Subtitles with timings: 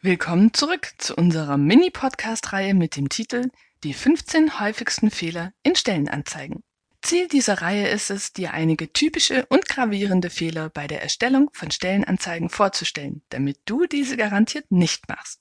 [0.00, 3.50] Willkommen zurück zu unserer Mini-Podcast-Reihe mit dem Titel
[3.82, 6.62] Die 15 häufigsten Fehler in Stellenanzeigen.
[7.02, 11.72] Ziel dieser Reihe ist es, dir einige typische und gravierende Fehler bei der Erstellung von
[11.72, 15.40] Stellenanzeigen vorzustellen, damit du diese garantiert nicht machst.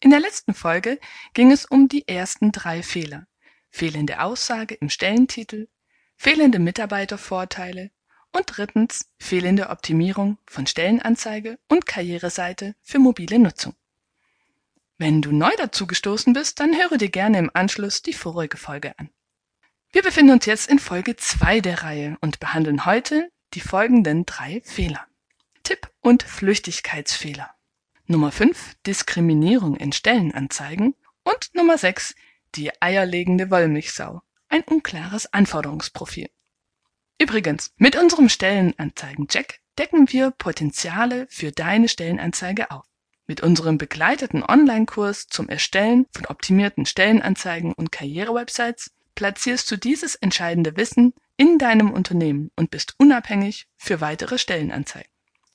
[0.00, 1.00] In der letzten Folge
[1.32, 3.26] ging es um die ersten drei Fehler.
[3.70, 5.66] Fehlende Aussage im Stellentitel,
[6.14, 7.90] fehlende Mitarbeitervorteile
[8.32, 13.74] und drittens fehlende Optimierung von Stellenanzeige und Karriereseite für mobile Nutzung.
[14.96, 18.98] Wenn du neu dazu gestoßen bist, dann höre dir gerne im Anschluss die vorige Folge
[18.98, 19.10] an.
[19.90, 24.60] Wir befinden uns jetzt in Folge 2 der Reihe und behandeln heute die folgenden drei
[24.64, 25.06] Fehler.
[25.62, 27.50] Tipp- und Flüchtigkeitsfehler.
[28.06, 32.14] Nummer 5 Diskriminierung in Stellenanzeigen und Nummer 6
[32.54, 36.30] die eierlegende Wollmilchsau, ein unklares Anforderungsprofil.
[37.20, 42.84] Übrigens, mit unserem Stellenanzeigen-Check decken wir Potenziale für deine Stellenanzeige auf.
[43.26, 50.76] Mit unserem begleiteten Online-Kurs zum Erstellen von optimierten Stellenanzeigen und Karrierewebsites platzierst du dieses entscheidende
[50.76, 55.10] Wissen in deinem Unternehmen und bist unabhängig für weitere Stellenanzeigen.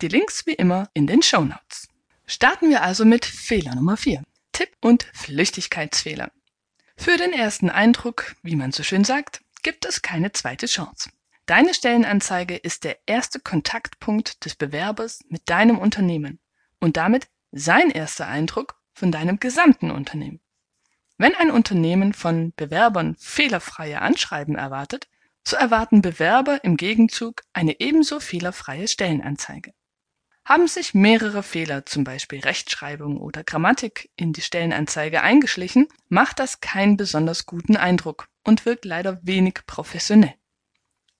[0.00, 1.88] Die Links wie immer in den Show Notes.
[2.26, 4.24] Starten wir also mit Fehler Nummer 4.
[4.52, 6.32] Tipp- und Flüchtigkeitsfehler.
[6.96, 11.10] Für den ersten Eindruck, wie man so schön sagt, gibt es keine zweite Chance.
[11.46, 16.40] Deine Stellenanzeige ist der erste Kontaktpunkt des Bewerbers mit deinem Unternehmen
[16.80, 20.40] und damit sein erster Eindruck von deinem gesamten Unternehmen.
[21.18, 25.06] Wenn ein Unternehmen von Bewerbern fehlerfreie Anschreiben erwartet,
[25.46, 29.74] so erwarten Bewerber im Gegenzug eine ebenso fehlerfreie Stellenanzeige.
[30.46, 36.60] Haben sich mehrere Fehler, zum Beispiel Rechtschreibung oder Grammatik, in die Stellenanzeige eingeschlichen, macht das
[36.60, 40.34] keinen besonders guten Eindruck und wirkt leider wenig professionell.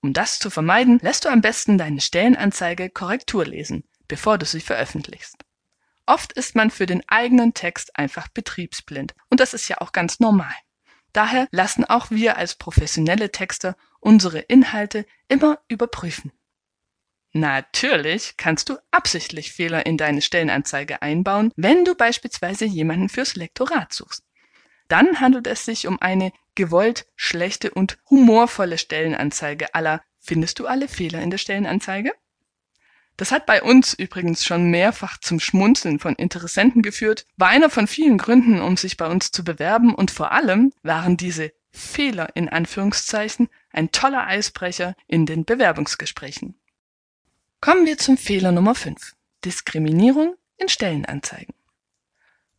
[0.05, 4.59] Um das zu vermeiden, lässt du am besten deine Stellenanzeige Korrektur lesen, bevor du sie
[4.59, 5.37] veröffentlichst.
[6.05, 10.19] Oft ist man für den eigenen Text einfach betriebsblind und das ist ja auch ganz
[10.19, 10.53] normal.
[11.11, 16.31] Daher lassen auch wir als professionelle Texter unsere Inhalte immer überprüfen.
[17.31, 23.91] Natürlich kannst du absichtlich Fehler in deine Stellenanzeige einbauen, wenn du beispielsweise jemanden fürs Lektorat
[23.91, 24.23] suchst.
[24.87, 30.87] Dann handelt es sich um eine gewollt schlechte und humorvolle Stellenanzeige aller Findest du alle
[30.87, 32.11] Fehler in der Stellenanzeige?
[33.15, 37.87] Das hat bei uns übrigens schon mehrfach zum Schmunzeln von Interessenten geführt, war einer von
[37.87, 42.49] vielen Gründen, um sich bei uns zu bewerben und vor allem waren diese Fehler in
[42.49, 46.55] Anführungszeichen ein toller Eisbrecher in den Bewerbungsgesprächen.
[47.61, 49.13] Kommen wir zum Fehler Nummer 5.
[49.45, 51.53] Diskriminierung in Stellenanzeigen.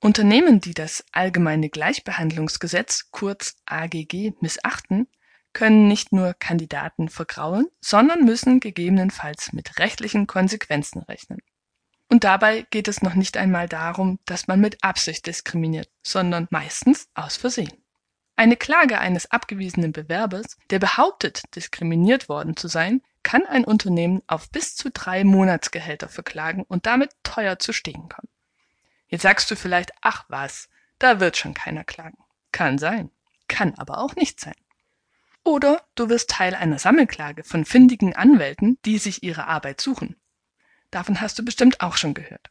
[0.01, 5.09] Unternehmen, die das Allgemeine Gleichbehandlungsgesetz kurz AGG missachten,
[5.53, 11.39] können nicht nur Kandidaten vergraulen, sondern müssen gegebenenfalls mit rechtlichen Konsequenzen rechnen.
[12.09, 17.09] Und dabei geht es noch nicht einmal darum, dass man mit Absicht diskriminiert, sondern meistens
[17.15, 17.73] aus Versehen.
[18.37, 24.51] Eine Klage eines abgewiesenen Bewerbers, der behauptet, diskriminiert worden zu sein, kann ein Unternehmen auf
[24.51, 28.29] bis zu drei Monatsgehälter verklagen und damit teuer zu stehen kommen.
[29.09, 30.69] Jetzt sagst du vielleicht, ach was,
[30.99, 32.19] da wird schon keiner klagen.
[32.53, 33.11] Kann sein,
[33.49, 34.55] kann aber auch nicht sein.
[35.44, 40.17] Oder du wirst Teil einer Sammelklage von findigen Anwälten, die sich ihre Arbeit suchen.
[40.91, 42.50] Davon hast du bestimmt auch schon gehört.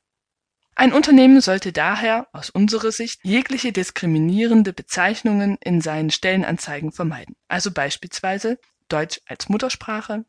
[0.76, 7.36] Ein Unternehmen sollte daher aus unserer Sicht jegliche diskriminierende Bezeichnungen in seinen Stellenanzeigen vermeiden.
[7.48, 10.26] Also beispielsweise Deutsch als Muttersprache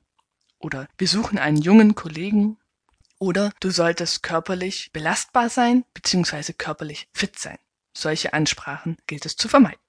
[0.58, 2.58] oder wir suchen einen jungen Kollegen
[3.18, 6.52] oder du solltest körperlich belastbar sein bzw.
[6.52, 7.58] körperlich fit sein.
[7.92, 9.80] Solche Ansprachen gilt es zu vermeiden.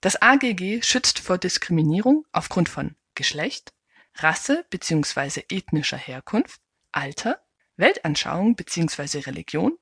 [0.00, 3.72] Das AGG schützt vor Diskriminierung aufgrund von Geschlecht,
[4.16, 5.44] Rasse bzw.
[5.48, 6.60] ethnischer Herkunft,
[6.92, 7.40] Alter,
[7.76, 9.20] Weltanschauung bzw.
[9.20, 9.78] Religion,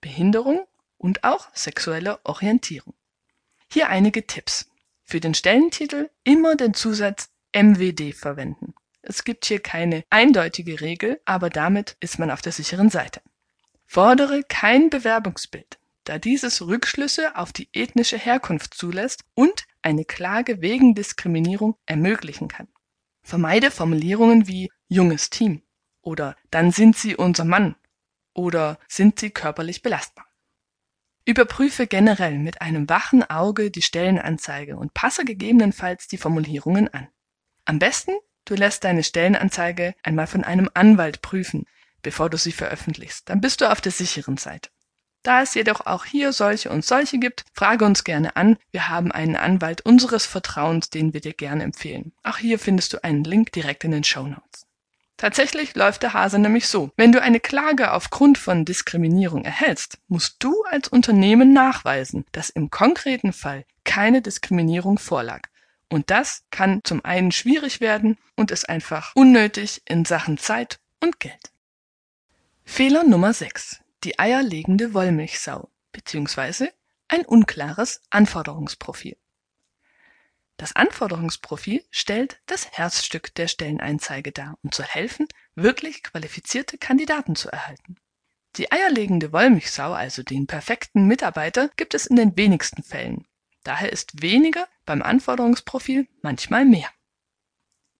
[0.00, 0.66] Behinderung
[0.98, 2.94] und auch sexueller Orientierung.
[3.72, 4.70] Hier einige Tipps.
[5.02, 8.74] Für den Stellentitel immer den Zusatz MWD verwenden.
[9.06, 13.20] Es gibt hier keine eindeutige Regel, aber damit ist man auf der sicheren Seite.
[13.86, 20.94] Fordere kein Bewerbungsbild, da dieses Rückschlüsse auf die ethnische Herkunft zulässt und eine Klage wegen
[20.94, 22.68] Diskriminierung ermöglichen kann.
[23.22, 25.62] Vermeide Formulierungen wie junges Team
[26.00, 27.76] oder dann sind sie unser Mann
[28.32, 30.26] oder sind sie körperlich belastbar.
[31.26, 37.08] Überprüfe generell mit einem wachen Auge die Stellenanzeige und passe gegebenenfalls die Formulierungen an.
[37.64, 38.12] Am besten,
[38.44, 41.66] du lässt deine Stellenanzeige einmal von einem Anwalt prüfen,
[42.02, 43.28] bevor du sie veröffentlichst.
[43.28, 44.70] Dann bist du auf der sicheren Seite.
[45.24, 48.58] Da es jedoch auch hier solche und solche gibt, frage uns gerne an.
[48.70, 52.12] Wir haben einen Anwalt unseres Vertrauens, den wir dir gerne empfehlen.
[52.22, 54.66] Auch hier findest du einen Link direkt in den Show Notes.
[55.16, 56.90] Tatsächlich läuft der Hase nämlich so.
[56.96, 62.68] Wenn du eine Klage aufgrund von Diskriminierung erhältst, musst du als Unternehmen nachweisen, dass im
[62.68, 65.48] konkreten Fall keine Diskriminierung vorlag.
[65.88, 71.20] Und das kann zum einen schwierig werden und ist einfach unnötig in Sachen Zeit und
[71.20, 71.52] Geld.
[72.64, 76.68] Fehler Nummer 6 die eierlegende Wollmilchsau bzw.
[77.08, 79.16] ein unklares Anforderungsprofil.
[80.58, 87.48] Das Anforderungsprofil stellt das Herzstück der Stelleneinzeige dar und soll helfen, wirklich qualifizierte Kandidaten zu
[87.48, 87.96] erhalten.
[88.56, 93.26] Die eierlegende Wollmilchsau, also den perfekten Mitarbeiter, gibt es in den wenigsten Fällen.
[93.64, 96.88] Daher ist weniger beim Anforderungsprofil manchmal mehr.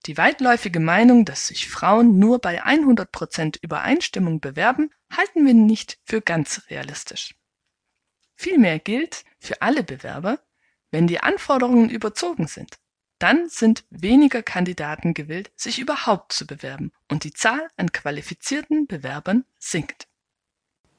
[0.07, 6.21] Die weitläufige Meinung, dass sich Frauen nur bei 100% Übereinstimmung bewerben, halten wir nicht für
[6.21, 7.35] ganz realistisch.
[8.37, 10.39] Vielmehr gilt für alle Bewerber,
[10.91, 12.79] wenn die Anforderungen überzogen sind,
[13.19, 19.45] dann sind weniger Kandidaten gewillt, sich überhaupt zu bewerben und die Zahl an qualifizierten Bewerbern
[19.59, 20.09] sinkt.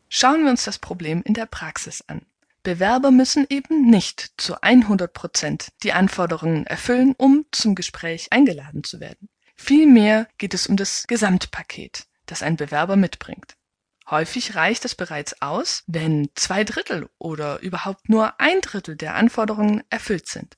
[0.09, 2.25] Schauen wir uns das Problem in der Praxis an.
[2.65, 9.00] Bewerber müssen eben nicht zu 100 Prozent die Anforderungen erfüllen, um zum Gespräch eingeladen zu
[9.00, 9.29] werden.
[9.56, 13.56] Vielmehr geht es um das Gesamtpaket, das ein Bewerber mitbringt.
[14.09, 19.83] Häufig reicht es bereits aus, wenn zwei Drittel oder überhaupt nur ein Drittel der Anforderungen
[19.89, 20.57] erfüllt sind.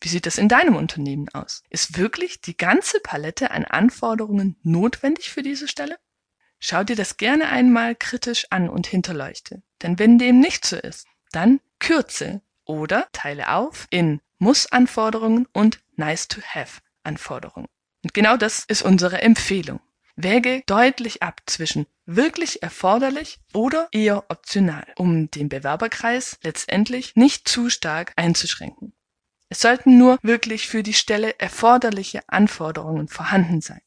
[0.00, 1.62] Wie sieht es in deinem Unternehmen aus?
[1.68, 5.98] Ist wirklich die ganze Palette an Anforderungen notwendig für diese Stelle?
[6.58, 9.62] Schau dir das gerne einmal kritisch an und hinterleuchte.
[9.82, 17.68] Denn wenn dem nicht so ist, dann kürze oder teile auf in Muss-Anforderungen und Nice-to-Have-Anforderungen.
[18.02, 19.80] Und genau das ist unsere Empfehlung.
[20.16, 27.70] Wäge deutlich ab zwischen wirklich erforderlich oder eher optional, um den Bewerberkreis letztendlich nicht zu
[27.70, 28.92] stark einzuschränken.
[29.48, 33.80] Es sollten nur wirklich für die Stelle erforderliche Anforderungen vorhanden sein.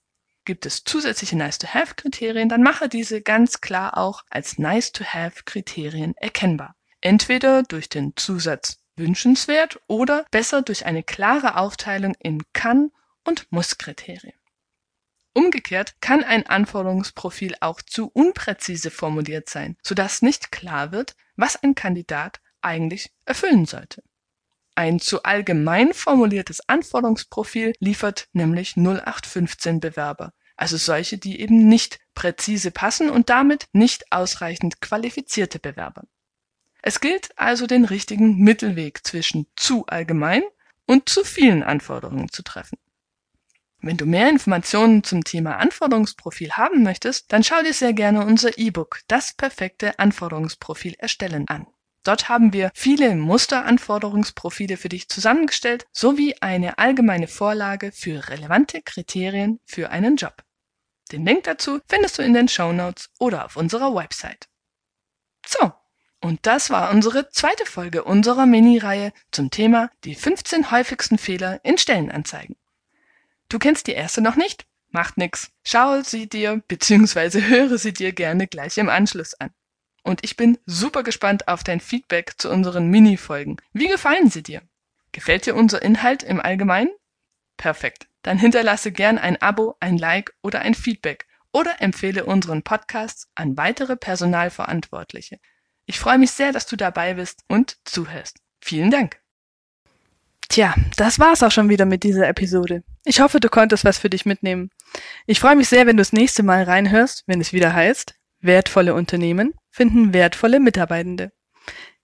[0.45, 6.74] Gibt es zusätzliche Nice-to-Have-Kriterien, dann mache diese ganz klar auch als Nice-to-Have-Kriterien erkennbar.
[7.05, 12.89] Entweder durch den Zusatz wünschenswert oder besser durch eine klare Aufteilung in kann-
[13.23, 14.33] und muss-Kriterien.
[15.31, 21.75] Umgekehrt kann ein Anforderungsprofil auch zu unpräzise formuliert sein, sodass nicht klar wird, was ein
[21.75, 24.01] Kandidat eigentlich erfüllen sollte.
[24.73, 32.71] Ein zu allgemein formuliertes Anforderungsprofil liefert nämlich 0815 Bewerber, also solche, die eben nicht präzise
[32.71, 36.05] passen und damit nicht ausreichend qualifizierte Bewerber.
[36.87, 40.43] Es gilt also den richtigen Mittelweg zwischen zu allgemein
[40.85, 42.77] und zu vielen Anforderungen zu treffen.
[43.81, 48.59] Wenn du mehr Informationen zum Thema Anforderungsprofil haben möchtest, dann schau dir sehr gerne unser
[48.59, 51.65] E-Book Das perfekte Anforderungsprofil erstellen an.
[52.03, 59.59] Dort haben wir viele Musteranforderungsprofile für dich zusammengestellt sowie eine allgemeine Vorlage für relevante Kriterien
[59.65, 60.43] für einen Job.
[61.11, 64.47] Den Link dazu findest du in den Show Notes oder auf unserer Website.
[65.47, 65.71] So,
[66.25, 71.77] und das war unsere zweite Folge unserer Mini-Reihe zum Thema die 15 häufigsten Fehler in
[71.77, 72.55] Stellenanzeigen.
[73.47, 74.65] Du kennst die erste noch nicht?
[74.89, 75.51] Macht nix.
[75.63, 77.41] Schau sie dir bzw.
[77.41, 79.51] höre sie dir gerne gleich im Anschluss an.
[80.01, 83.57] Und ich bin super gespannt auf dein Feedback zu unseren Mini-Folgen.
[83.73, 84.63] Wie gefallen sie dir?
[85.11, 86.89] Gefällt dir unser Inhalt im Allgemeinen?
[87.55, 88.07] Perfekt.
[88.23, 93.57] Dann hinterlasse gern ein Abo, ein Like oder ein Feedback oder empfehle unseren Podcast an
[93.57, 95.39] weitere Personalverantwortliche.
[95.85, 98.37] Ich freue mich sehr, dass du dabei bist und zuhörst.
[98.61, 99.19] Vielen Dank.
[100.49, 102.83] Tja, das war's auch schon wieder mit dieser Episode.
[103.03, 104.69] Ich hoffe, du konntest was für dich mitnehmen.
[105.25, 108.93] Ich freue mich sehr, wenn du das nächste Mal reinhörst, wenn es wieder heißt, wertvolle
[108.93, 111.33] Unternehmen finden wertvolle Mitarbeitende.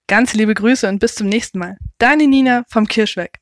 [0.07, 1.77] Ganz liebe Grüße und bis zum nächsten Mal.
[1.99, 3.39] Deine Nina vom Kirschweg.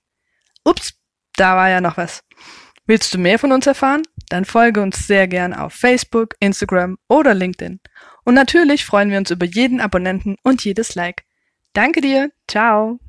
[0.63, 0.93] Ups,
[1.35, 2.23] da war ja noch was.
[2.85, 4.03] Willst du mehr von uns erfahren?
[4.29, 7.79] Dann folge uns sehr gern auf Facebook, Instagram oder LinkedIn.
[8.23, 11.23] Und natürlich freuen wir uns über jeden Abonnenten und jedes Like.
[11.73, 12.31] Danke dir.
[12.47, 12.99] Ciao.